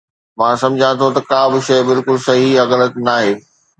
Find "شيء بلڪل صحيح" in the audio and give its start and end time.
1.67-2.49